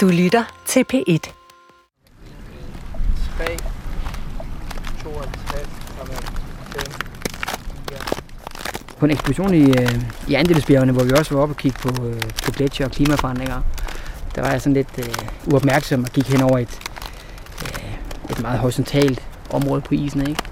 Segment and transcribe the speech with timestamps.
[0.00, 1.32] Du lytter til P1.
[8.98, 12.06] På en ekspedition i, øh, i Andelsbjergene, hvor vi også var oppe og kigge på,
[12.06, 13.60] øh, på gletsjer og klimaforandringer,
[14.34, 16.78] der var jeg sådan lidt øh, uopmærksom og gik hen over et,
[17.62, 17.94] øh,
[18.30, 20.28] et meget horisontalt område på isen.
[20.28, 20.42] Ikke?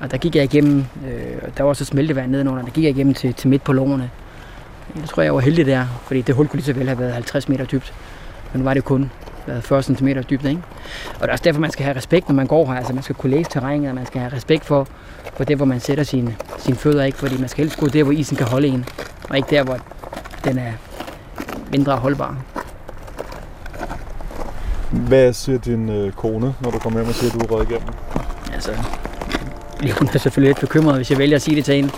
[0.00, 3.14] Og der gik jeg igennem, øh, der var også smeltevand nedenunder, der gik jeg igennem
[3.14, 4.10] til, til midt på lårene.
[4.96, 7.12] Jeg tror, jeg var heldig der, fordi det hul kunne lige så vel have været
[7.12, 7.94] 50 meter dybt.
[8.52, 9.10] Men nu var det kun
[9.46, 10.44] været 40 cm dybt.
[10.44, 10.62] Ikke?
[11.14, 12.74] Og det er også derfor, man skal have respekt, når man går her.
[12.74, 14.88] Altså, man skal kunne læse terrænet, og man skal have respekt for,
[15.36, 17.04] for det, hvor man sætter sine, sine fødder.
[17.04, 17.18] Ikke?
[17.18, 18.84] Fordi man skal helst gå der, hvor isen kan holde en,
[19.30, 19.78] og ikke der, hvor
[20.44, 20.72] den er
[21.70, 22.36] mindre holdbar.
[24.90, 27.70] Hvad siger din øh, kone, når du kommer hjem og siger, at du er røget
[27.70, 27.88] igennem?
[28.54, 28.70] Altså,
[29.98, 31.90] hun er selvfølgelig lidt bekymret, hvis jeg vælger at sige det til hende.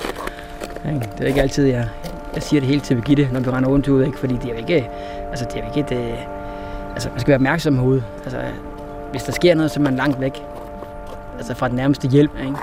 [0.85, 1.89] Det er ikke altid, jeg,
[2.35, 4.19] jeg siger det hele til Birgitte, når vi render rundt ud, ikke?
[4.19, 4.89] fordi det er jo ikke,
[5.31, 6.38] altså, det er jo ikke et, øh,
[6.99, 8.03] altså, man skal være opmærksom herude.
[8.25, 8.39] Altså,
[9.11, 10.43] hvis der sker noget, så er man langt væk
[11.37, 12.31] altså fra den nærmeste hjælp.
[12.41, 12.57] Ikke?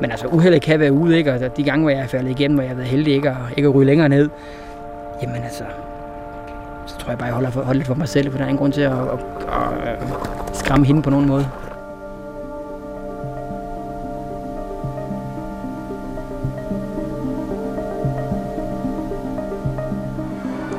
[0.00, 1.32] Men altså, uheldet kan være ude, ikke?
[1.32, 3.36] og de gange, hvor jeg er faldet igennem, hvor jeg har været heldig ikke at,
[3.56, 4.28] ikke at ryge længere ned,
[5.22, 5.64] jamen altså,
[6.86, 8.48] så tror jeg bare, jeg holder, for, holder lidt for mig selv, for der er
[8.48, 9.18] ingen grund til at, at,
[9.82, 9.98] at,
[10.48, 11.48] at skræmme hende på nogen måde.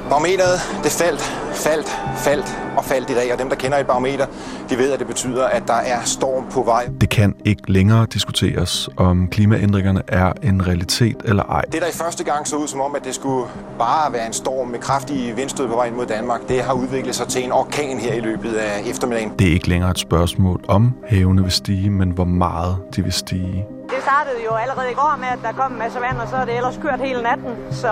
[0.10, 1.22] Barometeret, det faldt,
[1.54, 4.26] faldt, faldt og faldt i dag, og dem, der kender et barometer,
[4.70, 6.90] de ved, at det betyder, at der er storm på vej.
[7.02, 11.62] Det kan ikke længere diskuteres, om klimaændringerne er en realitet eller ej.
[11.62, 13.48] Det, der i første gang så ud som om, at det skulle
[13.80, 17.16] bare være en storm med kraftige vindstød på vej ind mod Danmark, det har udviklet
[17.16, 19.32] sig til en orkan her i løbet af eftermiddagen.
[19.40, 23.14] Det er ikke længere et spørgsmål om havene vil stige, men hvor meget de vil
[23.14, 23.66] stige.
[23.90, 26.36] Det startede jo allerede i går med, at der kom en masse vand, og så
[26.36, 27.52] er det ellers kørt hele natten.
[27.72, 27.90] Så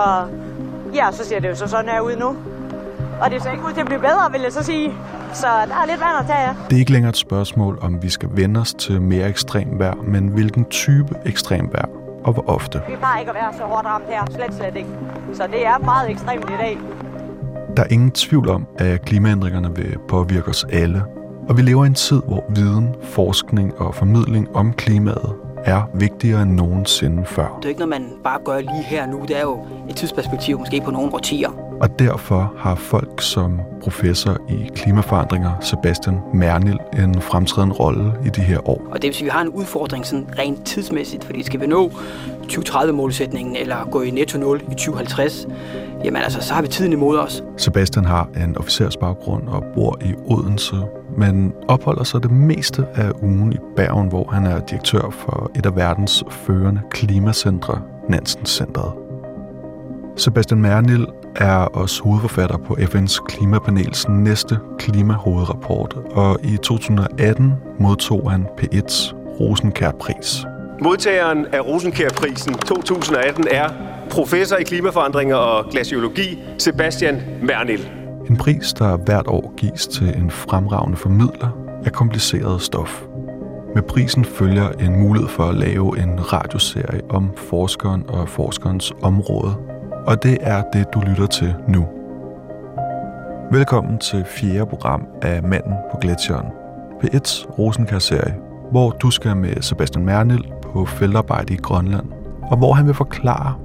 [0.93, 2.35] ja, så ser det jo så sådan her ud nu.
[3.21, 4.93] Og det ser ikke ud til at blive bedre, vil jeg så sige.
[5.33, 6.55] Så der er lidt vand at tage af.
[6.69, 9.95] Det er ikke længere et spørgsmål, om vi skal vende os til mere ekstrem vejr,
[10.03, 11.89] men hvilken type ekstrem vejr
[12.23, 12.81] og hvor ofte.
[12.89, 14.25] Vi plejer ikke at være så hårdt ramt her.
[14.31, 14.89] Slet, slet ikke.
[15.33, 16.77] Så det er meget ekstremt i dag.
[17.77, 21.03] Der er ingen tvivl om, at klimaændringerne vil påvirke os alle.
[21.49, 25.35] Og vi lever i en tid, hvor viden, forskning og formidling om klimaet
[25.67, 27.57] er vigtigere end nogensinde før.
[27.57, 29.21] Det er ikke noget, man bare gør lige her nu.
[29.27, 31.49] Det er jo et tidsperspektiv, måske på nogle årtier.
[31.81, 38.41] Og derfor har folk som professor i klimaforandringer, Sebastian Mernil, en fremtrædende rolle i de
[38.41, 38.81] her år.
[38.91, 41.67] Og det vil sige, at vi har en udfordring sådan rent tidsmæssigt, fordi skal vi
[41.67, 41.91] nå
[42.43, 45.47] 2030-målsætningen eller gå i netto 0 i 2050,
[46.03, 47.43] jamen altså, så har vi tiden imod os.
[47.57, 50.75] Sebastian har en officersbaggrund og bor i Odense,
[51.17, 55.65] men opholder sig det meste af ugen i Bergen, hvor han er direktør for et
[55.65, 58.91] af verdens førende klimacentre, Nansen Centret.
[60.15, 68.45] Sebastian Mernil er også hovedforfatter på FN's klimapanels næste klimahovedrapport, og i 2018 modtog han
[68.61, 70.45] P1's Rosenkær-pris.
[70.81, 73.69] Modtageren af Rosenkær-prisen 2018 er
[74.09, 77.96] professor i klimaforandringer og glaciologi, Sebastian Mernil.
[78.29, 81.49] En pris, der hvert år gives til en fremragende formidler
[81.85, 83.03] af kompliceret stof.
[83.75, 89.55] Med prisen følger en mulighed for at lave en radioserie om forskeren og forskerens område.
[90.05, 91.87] Og det er det, du lytter til nu.
[93.51, 96.47] Velkommen til fjerde program af Manden på Gletsjeren.
[97.03, 98.35] P1's Rosenkær-serie,
[98.71, 102.05] hvor du skal med Sebastian Mernil på feltarbejde i Grønland,
[102.41, 103.55] og hvor han vil forklare,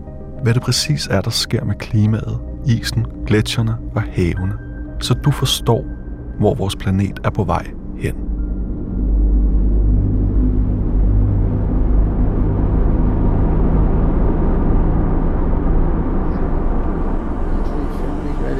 [0.42, 4.52] hvad det præcis er, der sker med klimaet, isen, gletsjerne og havene,
[5.00, 5.84] så du forstår,
[6.38, 7.66] hvor vores planet er på vej
[7.98, 8.14] hen.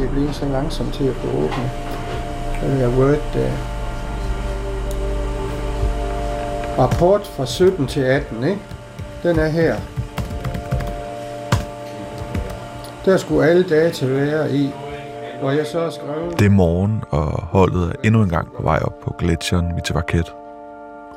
[0.03, 1.71] det bliver så langsomt til at få åbnet.
[2.63, 3.53] Den her Word uh, øh,
[6.79, 8.61] Rapport fra 17 til 18, ikke?
[9.23, 9.77] Den er her.
[13.05, 14.71] Der skulle alle data være i,
[15.43, 16.33] Og jeg så skrev...
[16.39, 20.33] Det er morgen, og holdet er endnu en gang på vej op på gletsjeren Mitavaket.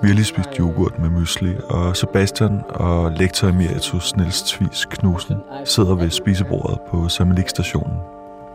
[0.02, 5.36] Vi har lige spist yoghurt med mysli, og Sebastian og lektor emeritus Niels Tvis Knudsen
[5.66, 7.98] sidder ved spisebordet på Samelik-stationen.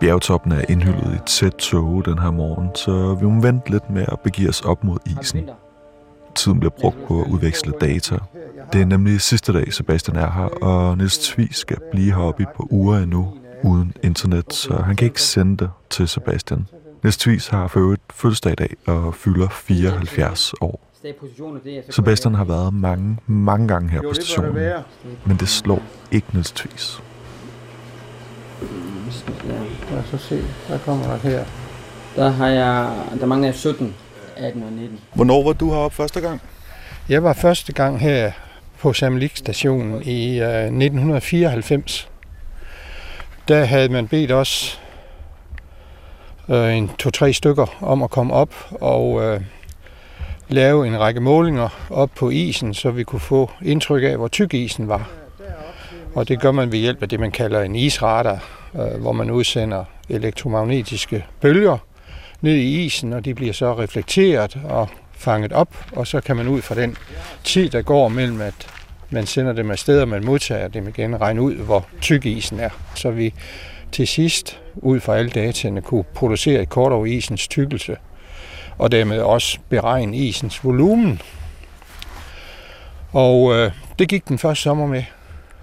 [0.01, 3.91] Bjergtoppen er indhyllet i et tæt tåge den her morgen, så vi må vente lidt
[3.91, 5.51] med at begive os op mod isen.
[6.35, 8.17] Tiden bliver brugt på at udveksle data.
[8.73, 12.45] Det er nemlig sidste dag, Sebastian er her, og Niels Tvis skal blive heroppe i
[12.45, 13.33] et par uger endnu
[13.63, 16.67] uden internet, så han kan ikke sende det til Sebastian.
[17.03, 20.81] Niels Tvis har for øvrigt fødselsdag i dag og fylder 74 år.
[21.91, 24.55] Sebastian har været mange, mange gange her på stationen,
[25.27, 27.03] men det slår ikke Niels Tvis.
[29.91, 31.45] Lad os så se, hvad kommer der her?
[32.17, 32.91] Der har jeg,
[33.21, 33.95] der mangler jeg 17,
[34.37, 34.99] 18 og 19.
[35.15, 36.41] Hvornår var du heroppe første gang?
[37.09, 38.33] Jeg var første gang her
[38.81, 42.11] på Samlik stationen i øh, 1994.
[43.49, 44.81] Der havde man bedt os
[46.49, 49.41] øh, en to-tre stykker om at komme op og øh,
[50.49, 54.55] lave en række målinger op på isen, så vi kunne få indtryk af, hvor tyk
[54.55, 55.11] isen var.
[56.15, 58.45] Og det gør man ved hjælp af det, man kalder en isradar,
[58.75, 61.79] øh, hvor man udsender elektromagnetiske bølger
[62.41, 64.89] ned i isen, og de bliver så reflekteret og
[65.21, 66.97] fanget op, og så kan man ud fra den
[67.45, 68.67] tid, der går mellem, at
[69.11, 72.71] man sender dem afsted, og man modtager dem igen, regne ud, hvor tyk isen er.
[72.95, 73.35] Så vi
[73.93, 77.97] til sidst, ud fra alle dataene, kunne producere et kort over isens tykkelse,
[78.79, 81.21] og dermed også beregne isens volumen.
[83.13, 85.03] Og øh, det gik den første sommer med.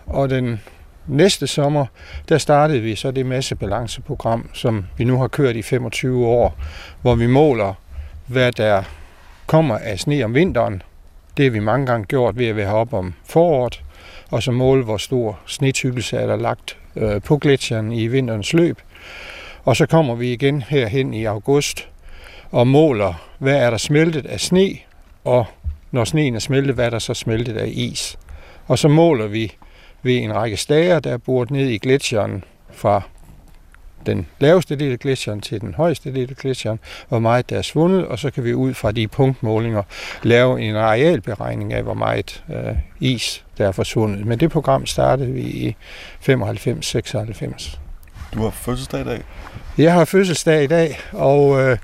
[0.05, 0.61] Og den
[1.07, 1.85] næste sommer,
[2.29, 6.57] der startede vi så det massebalanceprogram, som vi nu har kørt i 25 år,
[7.01, 7.73] hvor vi måler,
[8.27, 8.83] hvad der
[9.47, 10.81] kommer af sne om vinteren.
[11.37, 13.83] Det har vi mange gange gjort ved at være heroppe om foråret,
[14.31, 18.81] og så måle, hvor stor snetykkelse er der lagt øh, på gletsjeren i vinterens løb.
[19.63, 21.87] Og så kommer vi igen herhen i august
[22.51, 24.69] og måler, hvad er der smeltet af sne,
[25.23, 25.45] og
[25.91, 28.17] når sneen er smeltet, hvad er der så smeltet af is.
[28.67, 29.53] Og så måler vi
[30.03, 33.01] ved en række stager, der er boret ned i gletsjeren fra
[34.05, 36.79] den laveste del af gletsjeren til den højeste del af gletsjeren,
[37.09, 39.83] hvor meget der er svundet, og så kan vi ud fra de punktmålinger
[40.23, 44.25] lave en arealberegning af, hvor meget øh, is der er forsvundet.
[44.25, 45.75] Men det program startede vi i
[46.29, 47.77] 95-96.
[48.33, 49.21] Du har fødselsdag i dag.
[49.77, 51.77] Jeg har fødselsdag i dag, og øh,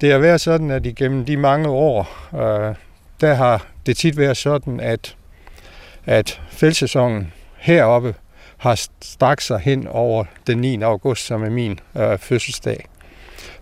[0.00, 2.74] det har været sådan, at igennem de mange år, øh,
[3.20, 5.16] der har det tit været sådan, at,
[6.06, 8.14] at feltsæsonen heroppe
[8.58, 10.82] har strakt sig hen over den 9.
[10.82, 12.84] august, som er min øh, fødselsdag.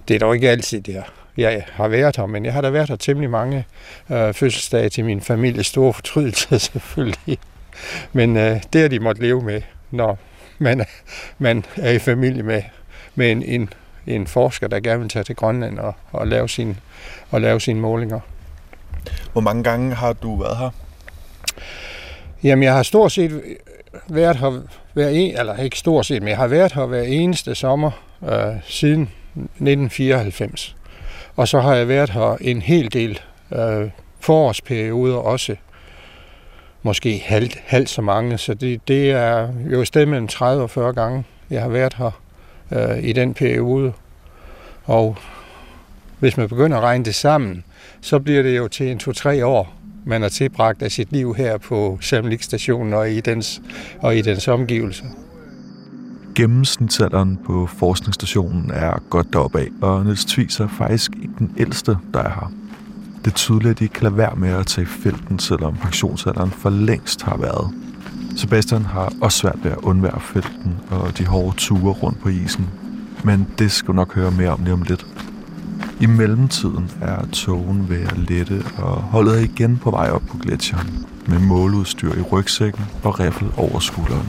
[0.09, 1.03] Det er dog ikke altid der.
[1.37, 3.67] Jeg har været her, men jeg har da været her temmelig mange
[4.11, 5.65] øh, fødselsdage til min familie.
[5.65, 7.39] Store fortrydelse selvfølgelig.
[8.13, 10.19] Men øh, det har de måtte leve med, når
[10.59, 10.85] man,
[11.39, 12.63] man er i familie med,
[13.15, 13.73] med en, en,
[14.07, 16.77] en forsker, der gerne vil tage til Grønland og, og, lave, sin,
[17.31, 18.21] og lave sine målinger.
[19.33, 20.71] Hvor mange gange har du været her?
[22.43, 23.43] Jamen, jeg har stort set
[24.09, 24.63] været her
[24.97, 27.91] hver en, eller ikke stort set, men jeg har været her hver eneste sommer
[28.23, 30.77] øh, siden 1994.
[31.37, 33.21] Og så har jeg været her en hel del
[33.53, 33.91] øh,
[34.21, 35.57] forårsperioder også.
[36.83, 40.71] Måske halvt, halvt så mange, så det, det er jo et sted mellem 30 og
[40.71, 42.21] 40 gange, jeg har været her
[42.73, 43.93] øh, i den periode.
[44.85, 45.17] Og
[46.19, 47.65] hvis man begynder at regne det sammen,
[48.01, 49.76] så bliver det jo til en to-tre år,
[50.07, 53.63] man har tilbragt af sit liv her på Samlik-stationen og i dens,
[54.03, 55.05] og i dens omgivelser.
[56.35, 61.99] Gennemsnitsalderen på forskningsstationen er godt deroppe af, og Niels Tvis er faktisk ikke den ældste,
[62.15, 62.53] der er her.
[63.25, 66.51] Det er tydeligt, at de ikke kan lade være med at tage felten, selvom pensionsalderen
[66.51, 67.71] for længst har været.
[68.37, 72.67] Sebastian har også svært ved at undvære felten og de hårde ture rundt på isen.
[73.25, 75.07] Men det skal du nok høre mere om lige om lidt.
[76.01, 80.39] I mellemtiden er togen ved at lette, og holdet er igen på vej op på
[80.39, 84.29] gletsjeren med måleudstyr i rygsækken og riffel over skulderen.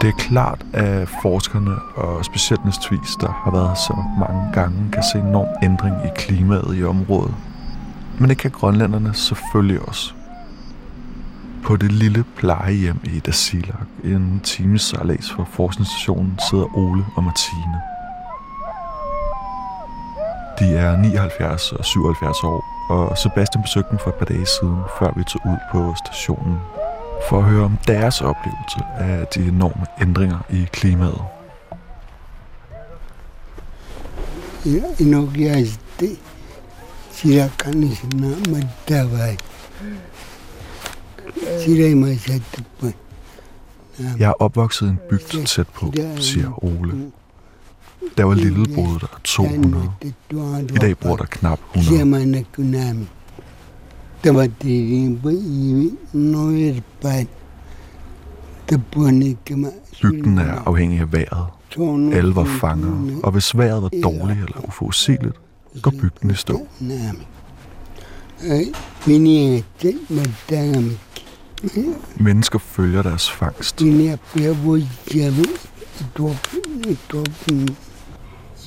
[0.00, 4.78] Det er klart, at forskerne og specielt Niels Tvis, der har været så mange gange,
[4.92, 7.34] kan se enorm ændring i klimaet i området.
[8.18, 10.14] Men det kan grønlænderne selvfølgelig også.
[11.62, 17.80] På det lille plejehjem i Dasilak, en times sejlads fra forskningsstationen, sidder Ole og Martine.
[20.58, 24.78] De er 79 og 77 år, og Sebastian besøgte dem for et par dage siden,
[24.98, 26.58] før vi tog ud på stationen
[27.28, 31.22] for at høre om deres oplevelse af de enorme ændringer i klimaet.
[34.98, 36.08] Inogiaste
[37.10, 38.56] silakan sina madawai.
[39.16, 40.11] Sirai masatpa.
[44.18, 47.10] Jeg er opvokset i en bygd tæt på, siger Ole.
[48.16, 49.90] Der var lille boede der 200.
[50.02, 51.96] I dag bor der knap 100.
[60.02, 61.46] Bygden er afhængig af vejret.
[62.12, 65.36] Alle var fanger, og hvis vejret var dårligt eller uforudsigeligt,
[65.82, 66.66] går bygden i stå.
[72.16, 73.82] Mennesker følger deres fangst.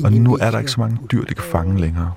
[0.03, 2.11] Og nu er der ikke så mange dyr, de kan fange længere.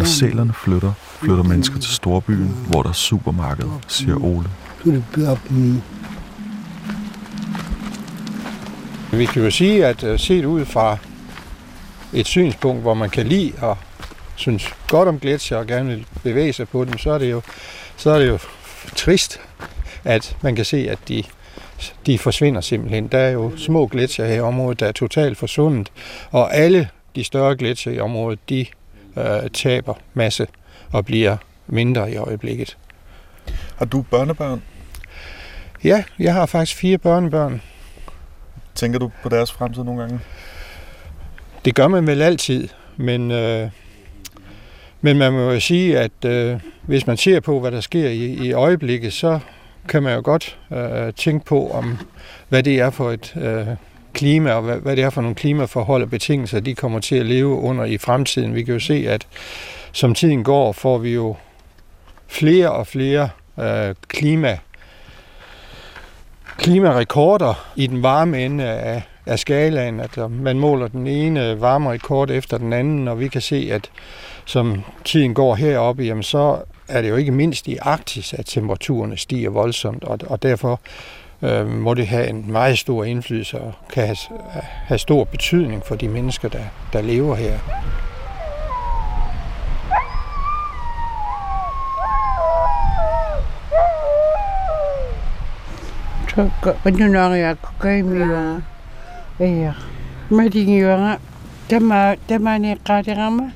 [0.00, 4.48] Og sælerne flytter flytter mennesker til storbyen, hvor der er supermarked, siger Ole.
[9.12, 10.96] Vi kan jo sige, at øh, set ud fra
[12.12, 13.78] et synspunkt, hvor man kan lide og
[14.42, 17.40] synes godt om gletsjer og gerne vil bevæge sig på dem, så er det jo,
[17.96, 18.38] så er det jo
[18.96, 19.40] trist,
[20.04, 21.24] at man kan se, at de,
[22.06, 23.08] de forsvinder simpelthen.
[23.08, 25.92] Der er jo små gletsjer her i området, der er totalt forsvundet,
[26.30, 28.66] og alle de større gletsjer i området, de
[29.16, 30.46] øh, taber masse
[30.92, 32.76] og bliver mindre i øjeblikket.
[33.76, 34.62] Har du børnebørn?
[35.84, 37.62] Ja, jeg har faktisk fire børnebørn.
[38.74, 40.20] Tænker du på deres fremtid nogle gange?
[41.64, 43.70] Det gør man vel altid, men, øh,
[45.02, 48.24] men man må jo sige, at øh, hvis man ser på, hvad der sker i,
[48.24, 49.38] i øjeblikket, så
[49.88, 51.98] kan man jo godt øh, tænke på, om
[52.48, 53.66] hvad det er for et øh,
[54.12, 57.26] klima, og hvad, hvad det er for nogle klimaforhold og betingelser, de kommer til at
[57.26, 58.54] leve under i fremtiden.
[58.54, 59.26] Vi kan jo se, at
[59.92, 61.36] som tiden går, får vi jo
[62.28, 63.28] flere og flere
[63.58, 64.58] øh, klima
[66.58, 70.00] klimarekorder i den varme ende af, af skalaen.
[70.00, 73.90] At øh, man måler den ene varmerekord efter den anden, og vi kan se, at
[74.44, 79.16] som tiden går heroppe, jamen så er det jo ikke mindst i Arktis, at temperaturerne
[79.16, 80.80] stiger voldsomt, og, og derfor
[81.42, 84.16] øh, må det have en meget stor indflydelse og kan have,
[84.86, 87.58] have stor betydning for de mennesker, der, der lever her.
[96.84, 98.24] Panyunanga kaimiwa.
[98.24, 98.32] Iya.
[98.32, 98.71] Madingiwa tama tama
[102.58, 103.52] ni qadirama.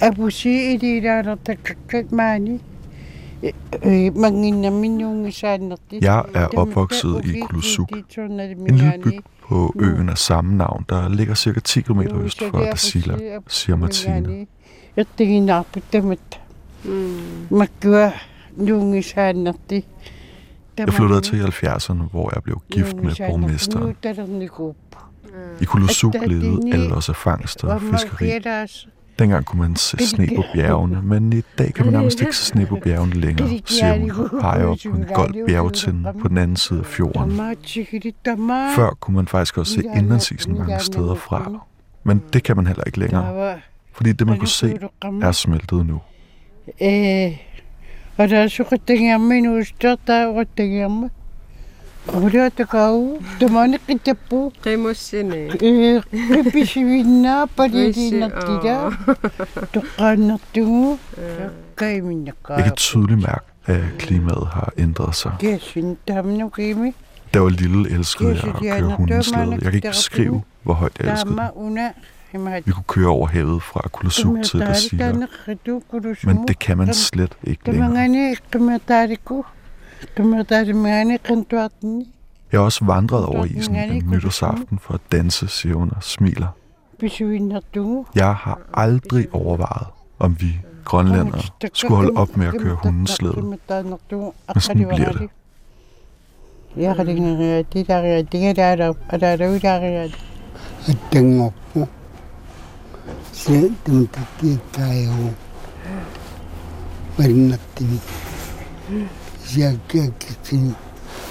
[0.00, 2.60] Abusi idira takkat mani.
[4.14, 5.98] Mangina minung sanati.
[6.02, 11.34] Jeg er opvokset i Kulusuk, en lille by på øen af samme navn, der ligger
[11.34, 14.46] cirka 10 km øst for Dasila, siger Martine.
[14.96, 15.06] Jeg
[20.78, 23.96] Jeg flyttede til i 70'erne, hvor jeg blev gift med borgmesteren.
[25.60, 28.32] I Kulusuk levede alle af fangst og fiskeri.
[29.18, 32.44] Dengang kunne man se sne på bjergene, men i dag kan man nærmest ikke se
[32.44, 34.10] sne på bjergene længere, siger hun.
[34.10, 37.40] og peger op på en gold bjergtind på den anden side af fjorden.
[38.76, 41.52] Før kunne man faktisk også se indlandsisen mange steder fra,
[42.04, 43.58] men det kan man heller ikke længere,
[43.92, 44.78] fordi det man kunne se
[45.22, 46.00] er smeltet nu.
[48.16, 51.10] Og der er så ringe nu stort der ringe
[52.06, 54.52] Og det er kau, det må ikke det på.
[54.64, 55.36] Det må sinde.
[55.62, 56.02] Eh,
[56.52, 58.90] bisvina på det din natida.
[59.74, 60.98] Du kan du.
[61.76, 65.32] Kai min Jeg kan tydeligt mærke, at klimaet har ændret sig.
[65.40, 66.88] Det er synd, der nu kimi.
[66.88, 69.50] Da jeg var lille, elskede jeg at køre hundeslæde.
[69.50, 71.92] Jeg kan ikke beskrive, hvor højt jeg elskede det.
[72.64, 75.12] Vi kunne køre over havet fra Kulusuk til Dasila.
[76.24, 77.90] Men det kan man slet ikke længere.
[82.52, 86.56] Jeg har også vandret over isen en nytårsaften for at danse, siger hun og smiler.
[88.14, 89.86] Jeg har aldrig overvejet,
[90.18, 93.42] om vi grønlændere skulle holde op med at køre hundeslæde.
[93.42, 93.58] Men
[94.60, 95.30] sådan bliver det.
[96.76, 100.08] Jeg har det det der er det der er der der er der er
[103.42, 103.90] At tænke på.
[103.90, 105.30] Se, dem takiye tayo.
[107.18, 108.00] Marinatini.
[109.44, 110.74] Siyakiyakitin.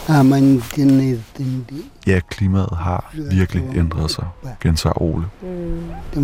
[0.07, 1.91] Amantinirtindi.
[2.07, 4.25] Ja, klimaet har virkelig ændret sig,
[4.61, 5.25] gentager Ole.
[6.13, 6.21] Det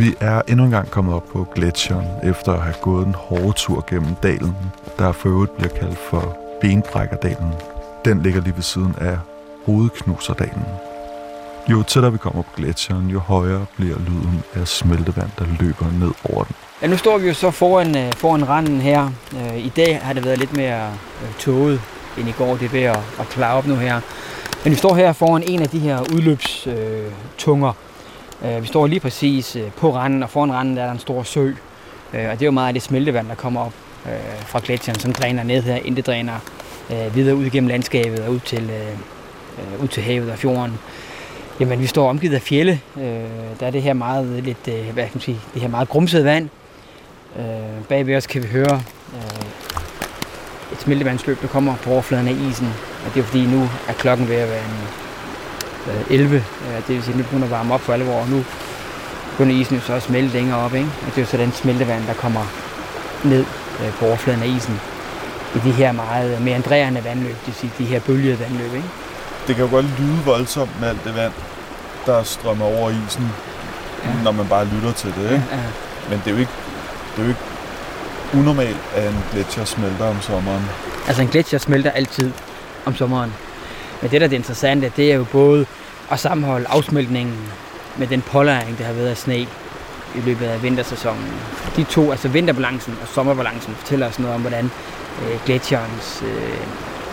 [0.00, 3.84] Vi er endnu engang kommet op på gletsjeren, efter at have gået en hård tur
[3.90, 4.56] gennem dalen,
[4.98, 7.52] der for øvrigt bliver kaldt for Benbrækkerdalen.
[8.04, 9.18] Den ligger lige ved siden af
[9.66, 10.64] Hovedknuserdalen.
[11.70, 16.12] Jo tættere vi kommer på gletsjeren, jo højere bliver lyden af smeltevand, der løber ned
[16.32, 16.54] over den.
[16.82, 19.10] Ja, nu står vi jo så foran, øh, foran randen her.
[19.36, 20.88] Øh, I dag har det været lidt mere
[21.22, 21.80] øh, tåget
[22.18, 22.56] end i går.
[22.56, 24.00] Det er ved at, at klare op nu her.
[24.64, 27.72] Men vi står her foran en af de her udløbstunger.
[28.44, 30.98] Øh, vi står lige præcis øh, på randen, og foran randen der er der en
[30.98, 31.46] stor sø.
[31.46, 31.54] Øh,
[32.12, 33.72] og det er jo meget af det smeltevand, der kommer op
[34.46, 36.32] fra gletsjeren, som dræner ned her, inden det dræner
[37.14, 38.70] videre ud gennem landskabet og ud til,
[39.82, 40.78] ud til havet og fjorden.
[41.60, 42.80] Jamen, vi står omgivet af fjelle.
[43.60, 46.48] Der er det her meget, lidt, hvad kan man sige, det her meget grumsede vand.
[47.88, 48.82] Bagved os kan vi høre
[50.72, 52.74] et smeltevandsløb, der kommer på overfladen af isen.
[53.06, 54.88] Og det er fordi, nu er klokken ved at være en
[56.10, 56.44] 11.
[56.86, 58.44] Det vil sige, at nu begynder at varme op for alvor, nu
[59.30, 60.74] begynder isen jo så at smelte længere op.
[60.74, 60.88] Ikke?
[61.00, 62.44] Og det er jo så den smeltevand, der kommer
[63.24, 63.44] ned
[63.98, 64.80] på overfladen af isen.
[65.54, 68.74] i de her meget meandrerende vandløb, det vil sige de her bølgede vandløb.
[68.74, 68.88] Ikke?
[69.46, 71.32] Det kan jo godt lyde voldsomt med alt det vand,
[72.06, 73.32] der strømmer over isen,
[74.04, 74.22] ja.
[74.24, 75.22] når man bare lytter til det.
[75.22, 75.44] Ikke?
[75.50, 75.62] Ja, ja.
[76.08, 76.52] Men det er jo ikke,
[77.16, 77.40] det er jo ikke
[78.34, 80.62] unormalt, at en gletsjer smelter om sommeren.
[81.06, 82.32] Altså en gletsjer smelter altid
[82.86, 83.32] om sommeren.
[84.02, 85.66] Men det, der er det interessante, det er jo både
[86.10, 87.36] at sammenholde afsmeltningen
[87.96, 89.38] med den pålæring, der har været af sne
[90.14, 91.32] i løbet af vintersæsonen.
[91.76, 94.70] De to, altså vinterbalancen og sommerbalancen, fortæller os noget om, hvordan
[95.22, 96.58] øh, gletsjerens øh,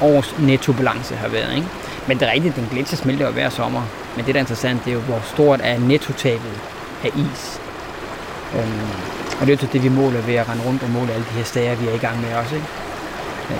[0.01, 1.55] års nettobalance har været.
[1.55, 1.67] Ikke?
[2.07, 3.81] Men det er rigtigt, den gletsjer smelter jo hver sommer.
[4.15, 6.59] Men det, der er interessant, det er jo, hvor stort er nettotabet
[7.03, 7.61] af is.
[8.55, 8.87] Øhm,
[9.39, 11.37] og det er jo det, vi måler ved at rende rundt og måle alle de
[11.37, 12.55] her stager, vi er i gang med også.
[12.55, 12.67] Ikke?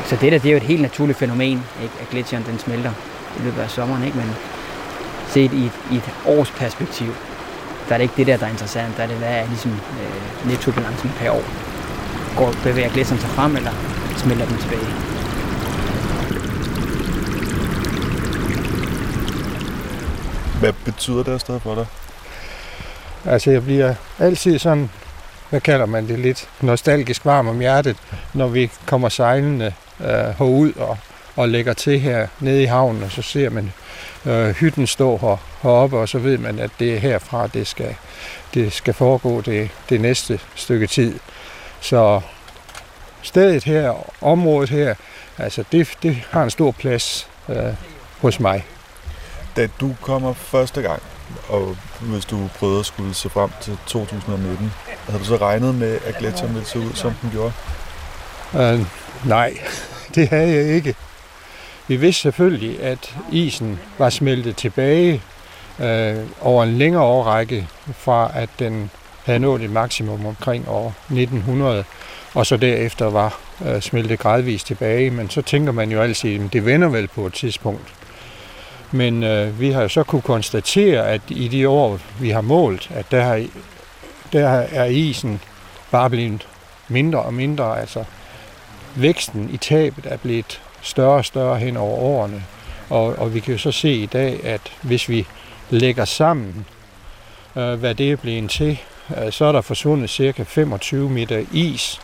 [0.05, 1.93] Så det der, det er jo et helt naturligt fænomen, ikke?
[2.01, 2.91] at gletsjeren den smelter
[3.39, 4.03] i løbet af sommeren.
[4.03, 4.17] Ikke?
[4.17, 4.35] Men
[5.27, 7.15] set i et, i et års perspektiv,
[7.87, 8.97] der er det ikke det der, der er interessant.
[8.97, 11.43] Der er det, hvad er ligesom øh, nettobalancen per år.
[12.37, 13.71] Går, bevæger gletsjeren sig frem, eller
[14.17, 14.87] smelter den tilbage?
[20.59, 21.85] Hvad betyder det afsted for dig?
[23.25, 24.89] Altså, jeg bliver altid sådan,
[25.49, 27.97] hvad kalder man det, lidt nostalgisk varm om hjertet,
[28.33, 30.97] når vi kommer sejlende øh, herud og,
[31.37, 33.73] og lægger til her nede i havnen, og så ser man
[34.25, 37.95] øh, hytten stå her, heroppe, og så ved man, at det er herfra, det skal,
[38.53, 41.19] det skal foregå det, det næste stykke tid.
[41.81, 42.21] Så
[43.21, 44.95] stedet her, området her,
[45.37, 47.73] altså det, det har en stor plads øh,
[48.21, 48.65] hos mig.
[49.55, 51.01] Da du kommer første gang,
[51.49, 54.71] og hvis du prøvede at skulle se frem til 2019,
[55.07, 57.53] havde du så regnet med, at gletsjeren ville se ud, som den gjorde?
[58.55, 58.85] Øh,
[59.25, 59.57] nej,
[60.15, 60.95] det havde jeg ikke.
[61.89, 65.21] Vi vidste selvfølgelig, at isen var smeltet tilbage
[65.79, 68.89] øh, over en længere årrække, fra at den
[69.25, 71.83] havde nået et maksimum omkring år 1900,
[72.33, 75.11] og så derefter var øh, smeltet gradvist tilbage.
[75.11, 77.93] Men så tænker man jo altid, at det vender vel på et tidspunkt.
[78.91, 82.91] Men øh, vi har jo så kunne konstatere, at i de år, vi har målt,
[82.93, 83.45] at der, har,
[84.33, 85.41] der er isen
[85.91, 86.47] bare blevet
[86.87, 87.79] mindre og mindre.
[87.79, 88.03] Altså
[88.95, 92.43] væksten i tabet er blevet større og større hen over årene.
[92.89, 95.27] Og, og vi kan jo så se i dag, at hvis vi
[95.69, 96.65] lægger sammen,
[97.55, 98.79] øh, hvad det er blevet til,
[99.17, 102.01] øh, så er der forsvundet cirka 25 meter is.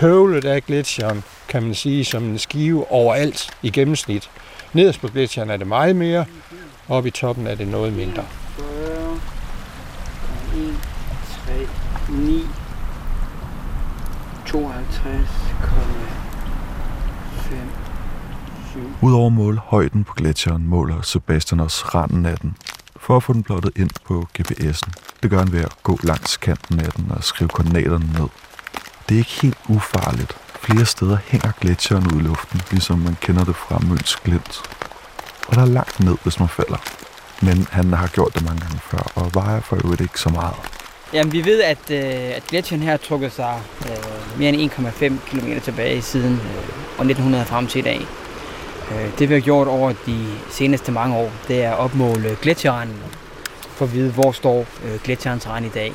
[0.00, 4.30] Høvlet af gletsjeren, kan man sige, som en skive overalt i gennemsnit.
[4.72, 6.24] Nederst på gletsjeren er det meget mere,
[6.88, 8.24] og oppe i toppen er det noget mindre.
[10.56, 10.74] 1,
[11.46, 11.66] 3,
[12.12, 12.46] 9,
[14.46, 15.26] 52, 5,
[16.06, 16.09] 7.
[19.02, 22.56] Udover målhøjden højden på gletsjeren, måler Sebastian også randen af den,
[22.96, 24.90] for at få den plottet ind på GPS'en.
[25.22, 28.28] Det gør han ved at gå langs kanten af den og skrive koordinaterne ned.
[29.08, 30.36] Det er ikke helt ufarligt.
[30.60, 34.62] Flere steder hænger gletsjeren ud i luften, ligesom man kender det fra Møns Glint.
[35.48, 36.78] Og der er langt ned, hvis man falder.
[37.42, 40.56] Men han har gjort det mange gange før, og vejer for øvrigt ikke så meget.
[41.12, 45.30] Jamen, vi ved, at, øh, at gletsjeren her har trukket sig øh, mere end 1,5
[45.30, 48.06] km tilbage siden øh, år 1900 frem til i dag.
[48.90, 52.96] Øh, det vi har gjort over de seneste mange år, det er at opmåle gletsjerranden
[53.58, 55.92] for at vide, hvor står øh, gletsjerens rand i dag.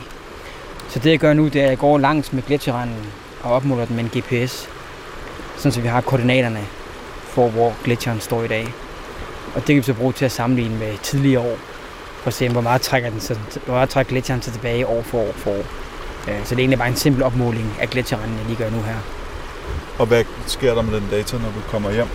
[0.89, 3.05] Så det jeg gør nu, det er, at jeg går langs med gletsjerranden
[3.43, 4.69] og opmåler den med en GPS,
[5.58, 6.65] sådan så vi har koordinaterne
[7.23, 8.73] for, hvor gletsjeren står i dag.
[9.55, 11.58] Og det kan vi så bruge til at sammenligne med tidligere år,
[12.21, 15.01] for at se, hvor meget trækker, den, så, hvor meget trækker gletsjeren sig tilbage år
[15.01, 15.65] for år for år.
[16.27, 18.81] Øh, så det er egentlig bare en simpel opmåling af gletsjerranden, jeg lige gør nu
[18.81, 18.95] her.
[19.99, 22.08] Og hvad sker der med den data, når du kommer hjem?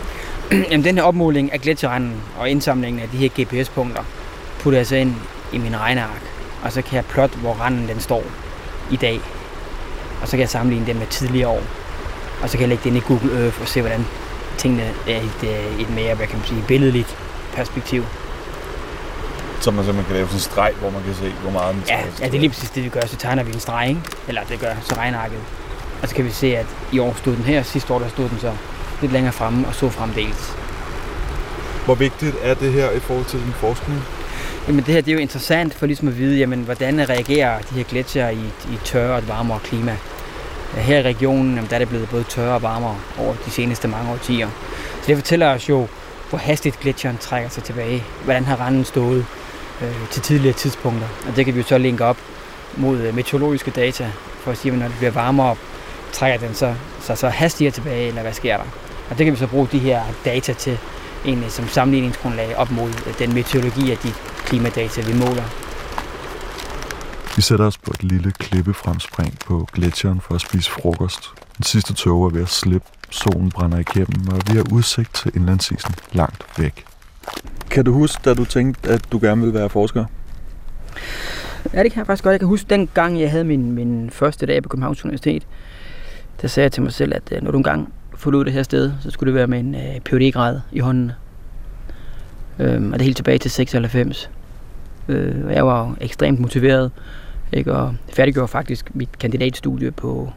[0.71, 4.03] Jamen, den her opmåling af gletsjerranden og indsamlingen af de her GPS-punkter,
[4.61, 5.15] putter jeg så ind
[5.53, 6.23] i min regneark.
[6.65, 8.25] Og så kan jeg plotte, hvor randen den står
[8.91, 9.21] i dag.
[10.23, 11.63] Og så kan jeg sammenligne den med tidligere år.
[12.43, 14.07] Og så kan jeg lægge det ind i Google Earth og se, hvordan
[14.59, 17.17] tingene er i et, et mere, hvad kan man sige, billedligt
[17.55, 18.05] perspektiv.
[19.61, 21.85] Så man simpelthen kan lave sådan en streg, hvor man kan se, hvor meget den
[21.89, 23.01] Ja, ja, det er lige præcis det, vi gør.
[23.07, 24.01] Så tegner vi en streg, ikke?
[24.29, 25.39] Eller det gør så regnearket.
[26.03, 28.29] Og så kan vi se, at i år stod den her, sidste år der stod
[28.29, 28.53] den så
[29.01, 30.57] lidt længere fremme og så fremdeles.
[31.85, 34.03] Hvor vigtigt er det her i forhold til din forskning?
[34.69, 37.75] Jamen det her det er jo interessant for ligesom at vide, jamen, hvordan reagerer de
[37.75, 39.97] her gletsjer i, i tørre og varmere klima.
[40.75, 43.89] Her i regionen jamen, der er det blevet både tørre og varmere over de seneste
[43.89, 44.49] mange årtier.
[45.01, 45.89] Så det fortæller os jo,
[46.29, 48.05] hvor hastigt gletsjeren trækker sig tilbage.
[48.25, 49.27] Hvordan har randen stået
[49.83, 51.09] øh, til tidligere tidspunkter.
[51.29, 52.17] Og det kan vi jo så linke op
[52.77, 54.11] mod øh, meteorologiske data,
[54.41, 55.57] for at sige, at når det bliver varmere,
[56.13, 58.65] trækker den så, så, så hastigere tilbage, eller hvad sker der?
[59.11, 60.79] Og det kan vi så bruge de her data til
[61.25, 64.09] egentlig som sammenligningsgrundlag op mod øh, den meteorologi af de
[64.45, 65.45] klimadata, vi måler.
[67.37, 71.31] Vi sætter os på et lille klippefremspring på gletsjeren for at spise frokost.
[71.57, 75.33] Den sidste tog er ved at slippe, Solen brænder igennem, og vi har udsigt til
[75.37, 76.85] indlandsisen langt væk.
[77.71, 80.05] Kan du huske, da du tænkte, at du gerne ville være forsker?
[81.75, 82.33] Ja, det kan jeg faktisk godt.
[82.33, 85.47] Jeg kan huske, den gang jeg havde min, min første dag på Københavns Universitet,
[86.43, 88.93] der sagde jeg til mig selv, at øh, når du engang forlod det her sted,
[89.01, 91.13] så skulle det være med en uh, phd grad i hånden.
[92.59, 94.31] Øhm, og det er helt tilbage til 96.
[95.09, 96.91] Øh, og jeg var jo ekstremt motiveret,
[97.53, 97.73] ikke?
[97.73, 100.33] og færdiggjorde faktisk mit kandidatstudie på,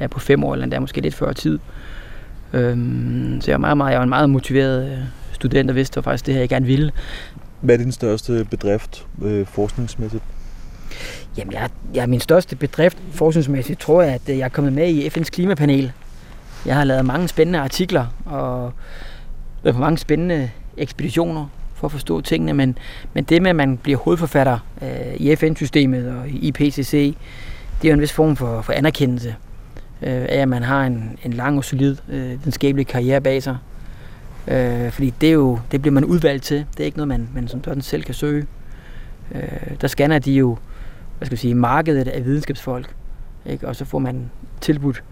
[0.00, 1.58] ja, på fem år, eller endda måske lidt før tid.
[2.52, 4.98] Øhm, så jeg var, meget, meget, jeg var en meget motiveret øh,
[5.32, 6.92] student, og vidste, faktisk det her, jeg gerne ville.
[7.60, 10.22] Hvad er din største bedrift øh, forskningsmæssigt?
[11.38, 14.88] Jamen, jeg, jeg, min største bedrift forskningsmæssigt tror jeg, at øh, jeg er kommet med
[14.88, 15.92] i FN's klimapanel.
[16.66, 18.72] Jeg har lavet mange spændende artikler og
[19.62, 22.78] været på mange spændende ekspeditioner for at forstå tingene, men,
[23.14, 27.16] men det med, at man bliver hovedforfatter øh, i FN-systemet og i IPCC,
[27.82, 29.28] det er jo en vis form for, for anerkendelse
[30.02, 33.56] øh, af, at man har en, en lang og solid øh, videnskabelig karriere bag sig.
[34.48, 36.66] Øh, fordi det, er jo, det bliver man udvalgt til.
[36.76, 38.46] Det er ikke noget, man, man som sådan selv kan søge.
[39.34, 39.42] Øh,
[39.80, 40.56] der scanner de jo
[41.18, 42.94] hvad skal jeg sige, markedet af videnskabsfolk,
[43.46, 43.68] ikke?
[43.68, 45.02] og så får man tilbudt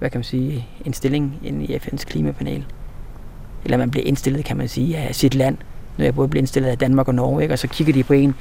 [0.00, 2.66] hvad kan man sige, en stilling ind i FN's klimapanel.
[3.64, 5.56] Eller man bliver indstillet, kan man sige, af sit land.
[5.96, 7.54] Når jeg både blev indstillet af Danmark og Norge, ikke?
[7.54, 8.34] og så kigger de på en,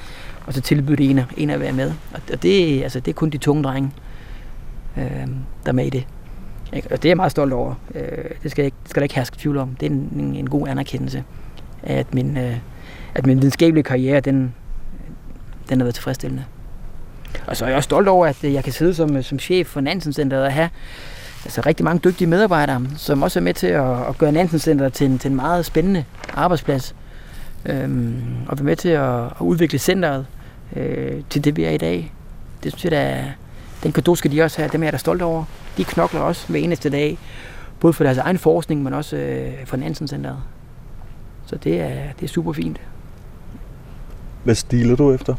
[0.46, 1.94] og så tilbyder de en, en at være med.
[2.14, 3.92] Og det, altså, det er kun de tunge drenge,
[4.98, 5.28] øh,
[5.64, 6.08] der er med i det.
[6.74, 6.88] Ikke?
[6.92, 7.76] Og det er jeg meget stolt over.
[7.96, 9.76] Øh, det skal, ikke, det skal der ikke herske tvivl om.
[9.80, 11.24] Det er en, en, en god anerkendelse
[11.84, 12.58] af, at min, øh,
[13.16, 14.54] at min videnskabelige karriere, den,
[15.70, 16.44] den har været tilfredsstillende.
[17.48, 19.68] Og så er jeg også stolt over, at jeg kan sidde som, øh, som chef
[19.68, 20.70] for Nansen Center og have
[21.46, 24.90] altså rigtig mange dygtige medarbejdere, som også er med til at, at gøre Nansen Center
[24.90, 26.96] til en, til en meget spændende arbejdsplads.
[27.66, 30.26] Øhm, og være med til at, at udvikle centret
[30.76, 32.14] øh, til det, vi er i dag.
[32.64, 33.24] Det synes jeg, der,
[33.84, 34.70] den kado skal de også have.
[34.72, 35.44] Dem er jeg da stolt over.
[35.78, 37.18] De knokler også hver eneste dag,
[37.80, 40.38] både for deres egen forskning, men også øh, for Nansen Centeret.
[41.46, 42.82] Så det er, det er super fint.
[44.44, 45.36] Hvad stiler du efter?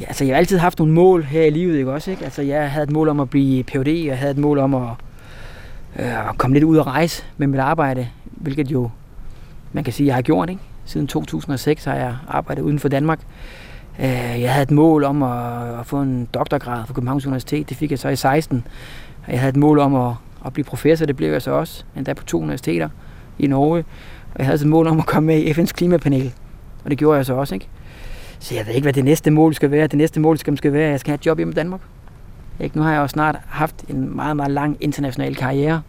[0.00, 2.10] Ja, altså jeg har altid haft nogle mål her i livet, ikke også?
[2.10, 2.24] Ikke?
[2.24, 4.74] Altså jeg havde et mål om at blive Ph.D., og jeg havde et mål om
[4.74, 4.88] at,
[5.98, 8.90] øh, komme lidt ud og rejse med mit arbejde, hvilket jo,
[9.72, 10.62] man kan sige, jeg har gjort, ikke?
[10.84, 13.20] Siden 2006 har jeg arbejdet uden for Danmark.
[13.98, 17.76] Øh, jeg havde et mål om at, at få en doktorgrad fra Københavns Universitet, det
[17.76, 18.66] fik jeg så i 16.
[19.28, 20.14] Jeg havde et mål om at,
[20.46, 22.88] at blive professor, det blev jeg så også, endda på to universiteter
[23.38, 23.84] i Norge.
[24.34, 26.34] Og jeg havde et mål om at komme med i FN's klimapanel,
[26.84, 27.68] og det gjorde jeg så også, ikke?
[28.40, 29.86] Så jeg ved ikke, hvad det næste mål skal være.
[29.86, 31.80] Det næste mål skal måske være, at jeg skal have et job hjemme i Danmark.
[32.60, 32.76] Ikke?
[32.76, 35.82] Nu har jeg jo snart haft en meget, meget lang international karriere.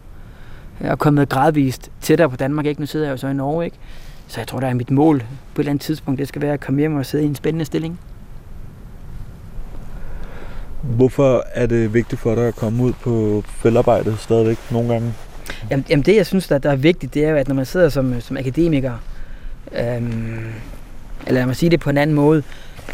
[0.80, 2.66] Jeg er kommet gradvist tættere på Danmark.
[2.66, 2.80] Ikke?
[2.80, 3.64] Nu sidder jeg jo så i Norge.
[3.64, 3.76] Ikke?
[4.26, 6.18] Så jeg tror, der er mit mål på et eller andet tidspunkt.
[6.18, 8.00] Det skal være at komme hjem og sidde i en spændende stilling.
[10.82, 15.14] Hvorfor er det vigtigt for dig at komme ud på feltarbejdet stadigvæk nogle gange?
[15.70, 17.66] Jamen, jamen det, jeg synes, der, der er vigtigt, det er jo, at når man
[17.66, 18.92] sidder som, som akademiker,
[19.72, 20.44] øhm,
[21.26, 22.42] eller lad mig sige det på en anden måde,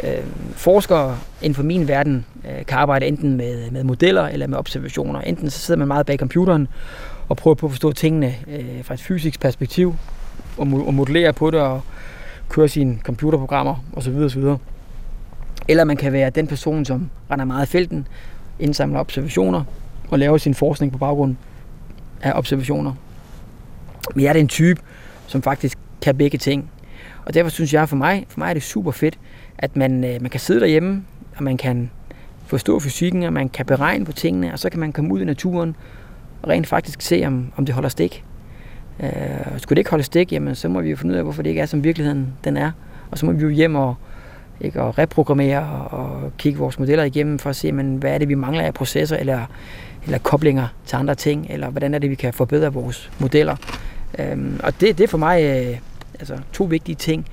[0.05, 0.11] øh,
[0.53, 5.21] forskere inden for min verden øh, kan arbejde enten med, med modeller eller med observationer.
[5.21, 6.69] Enten så sidder man meget bag computeren
[7.29, 9.95] og prøver på at forstå tingene øh, fra et fysisk perspektiv
[10.57, 11.83] og, og modellere på det og
[12.49, 14.17] køre sine computerprogrammer osv.
[14.17, 14.45] osv.
[15.69, 18.09] Eller man kan være den person, som render meget i felten,
[18.59, 19.65] indsamler observationer
[20.09, 21.37] og laver sin forskning på baggrund
[22.23, 22.93] af observationer.
[24.15, 24.81] Men jeg er den type,
[25.27, 26.71] som faktisk kan begge ting.
[27.27, 29.19] Og derfor synes jeg, for mig, for mig er det super fedt,
[29.59, 31.05] at man, øh, man kan sidde derhjemme,
[31.37, 31.91] og man kan
[32.47, 35.25] forstå fysikken, og man kan beregne på tingene, og så kan man komme ud i
[35.25, 35.77] naturen
[36.43, 38.25] og rent faktisk se, om, om det holder stik.
[39.01, 39.11] Øh,
[39.57, 41.51] skulle det ikke holde stik, jamen, så må vi jo finde ud af, hvorfor det
[41.51, 42.71] ikke er, som virkeligheden den er.
[43.11, 43.95] Og så må vi jo hjem og,
[44.61, 48.19] ikke, og reprogrammere og, og kigge vores modeller igennem for at se, men, hvad er
[48.19, 49.41] det, vi mangler af processer eller,
[50.05, 53.57] eller koblinger til andre ting, eller hvordan er det, vi kan forbedre vores modeller.
[54.19, 55.79] Øh, og det, det er for mig øh,
[56.19, 57.27] altså to vigtige ting.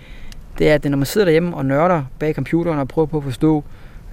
[0.58, 3.24] Det er, at når man sidder derhjemme og nørder bag computeren og prøver på at
[3.24, 3.64] forstå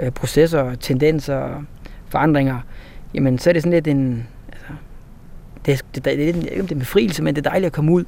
[0.00, 1.64] øh, processer, tendenser,
[2.08, 2.60] forandringer,
[3.14, 4.72] jamen så er det sådan lidt en, altså,
[5.66, 7.92] det, det, det, det, det, det er en befrielse, men det er dejligt at komme
[7.92, 8.04] ud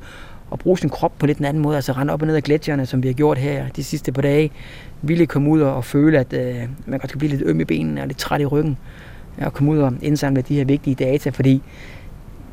[0.53, 2.43] og bruge sin krop på lidt en anden måde, altså rende op og ned af
[2.43, 4.51] gletsjerne, som vi har gjort her de sidste par dage.
[5.03, 7.65] Ville komme ud og, og føle, at øh, man godt kan blive lidt øm i
[7.65, 8.79] benene og lidt træt i ryggen,
[9.39, 11.63] ja, og komme ud og indsamle de her vigtige data, fordi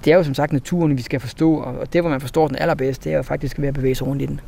[0.06, 2.56] det er jo som sagt naturen, vi skal forstå, og det, hvor man forstår den
[2.56, 4.42] allerbedst, det er jo faktisk ved at bevæge sig rundt i den.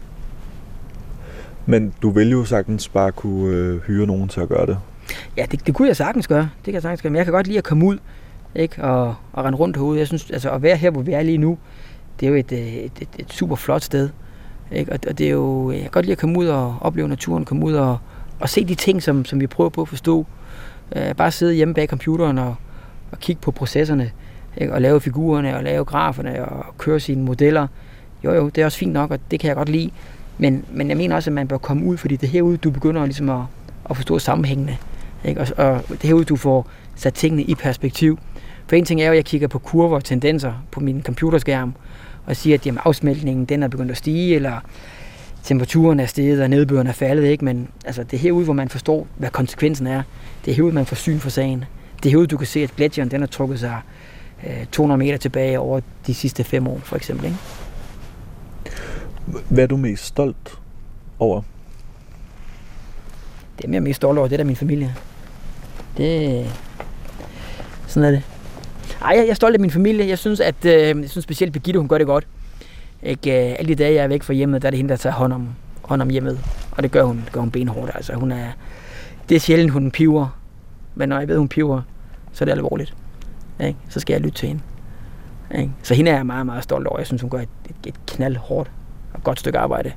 [1.65, 4.77] Men du vil jo sagtens bare kunne øh, hyre nogen til at gøre det.
[5.37, 6.41] Ja, det, det kunne jeg sagtens gøre.
[6.57, 7.09] Det kan jeg sagtens gøre.
[7.09, 7.97] Men jeg kan godt lide at komme ud
[8.55, 8.83] ikke?
[8.83, 9.99] Og, og rende rundt herude.
[9.99, 11.57] Jeg synes, altså at være her, hvor vi er lige nu,
[12.19, 14.09] det er jo et, et, et, et super flot sted.
[14.71, 14.91] Ikke?
[14.91, 17.45] Og, og det er jo, jeg kan godt lide at komme ud og opleve naturen,
[17.45, 17.97] komme ud og,
[18.39, 20.25] og se de ting, som, som vi prøver på at forstå.
[20.95, 22.55] Uh, bare sidde hjemme bag computeren og,
[23.11, 24.11] og kigge på processerne
[24.57, 24.73] ikke?
[24.73, 27.67] og lave figurerne og lave graferne og køre sine modeller.
[28.23, 29.89] Jo jo, det er også fint nok, og det kan jeg godt lide.
[30.37, 32.71] Men, men jeg mener også, at man bør komme ud, fordi det er herude, du
[32.71, 33.41] begynder ligesom at,
[33.89, 34.77] at forstå sammenhængene.
[35.25, 35.41] Ikke?
[35.41, 38.19] Og, og det er herude, du får sat tingene i perspektiv.
[38.67, 41.73] For en ting er jo, at jeg kigger på kurver og tendenser på min computerskærm,
[42.25, 44.59] og siger, at jamen, afsmeltningen den er begyndt at stige, eller
[45.43, 47.23] temperaturen er steget, og nedbøren er faldet.
[47.23, 47.45] Ikke?
[47.45, 50.03] Men altså, det er herude, hvor man forstår, hvad konsekvensen er.
[50.45, 51.65] Det er herude, man får syn for sagen.
[52.03, 53.81] Det er herude, du kan se, at gletsjeren den har trukket sig
[54.71, 57.25] 200 meter tilbage over de sidste fem år, for eksempel.
[57.25, 57.37] Ikke?
[59.49, 60.59] Hvad er du mest stolt
[61.19, 61.41] over?
[63.57, 64.95] Det er jeg mest stolt over, det er da min familie.
[65.97, 66.45] Det,
[67.87, 68.23] sådan er det.
[69.01, 70.07] Ej, jeg er stolt af min familie.
[70.07, 72.27] Jeg synes, at øh, jeg synes specielt Birgitte, hun gør det godt.
[73.03, 74.95] Ikke, øh, alle de dage, jeg er væk fra hjemmet, der er det hende, der
[74.95, 75.49] tager hånd om,
[75.81, 76.39] hånd om hjemmet.
[76.71, 77.91] Og det gør hun, det gør hun benhårdt.
[77.95, 78.47] Altså, hun er,
[79.29, 80.37] det er sjældent, hun piver.
[80.95, 81.81] Men når jeg ved, hun piver,
[82.31, 82.95] så er det alvorligt.
[83.61, 83.79] Ikke?
[83.89, 84.61] Så skal jeg lytte til hende.
[85.55, 85.71] Ikke?
[85.83, 86.97] Så hende er jeg meget, meget stolt over.
[86.97, 88.71] Jeg synes, hun gør et, et, et knaldhårdt
[89.13, 89.91] og godt stykke arbejde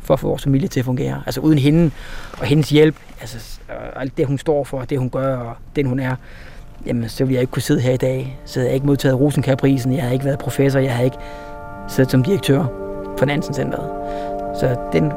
[0.00, 1.22] for at få vores familie til at fungere.
[1.26, 1.90] Altså uden hende
[2.38, 3.60] og hendes hjælp, altså
[3.96, 6.16] alt det hun står for, det hun gør og den hun er,
[6.86, 8.38] jamen så ville jeg ikke kunne sidde her i dag.
[8.44, 11.18] Så havde jeg ikke modtaget Rosenkær-prisen, jeg havde ikke været professor, jeg havde ikke
[11.88, 12.64] siddet som direktør
[13.18, 13.90] for Nansen Centeret.
[14.60, 15.12] Så den,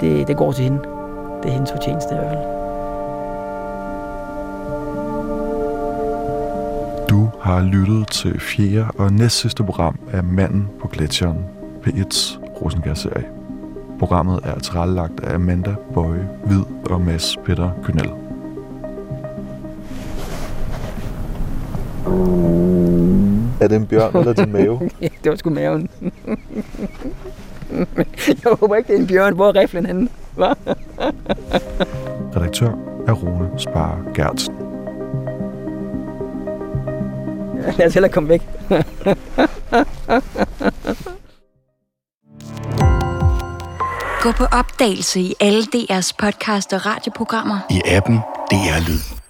[0.00, 0.78] det, det går til hende.
[1.42, 2.61] Det er hendes fortjeneste i hvert fald.
[7.42, 11.44] Har lyttet til fjerde og næstsidste program af Manden på Gletsjeren,
[11.86, 13.24] P1's Rosengær-serie.
[13.98, 18.10] Programmet er tilrettelagt af Amanda Bøje, Hvid og Mads Peter Kynel.
[23.60, 24.90] Er det en bjørn eller din mave?
[25.24, 25.88] det var sgu maven.
[28.44, 29.34] jeg håber ikke, det er en bjørn.
[29.34, 30.08] Hvor er riflen henne?
[32.36, 32.70] Redaktør
[33.06, 34.51] er Rune Spare Gertsen.
[37.78, 38.42] Lad os hellere komme væk.
[44.22, 47.58] Gå på opdagelse i alle DR's podcast og radioprogrammer.
[47.70, 48.16] I appen
[48.50, 49.21] DR Lyd.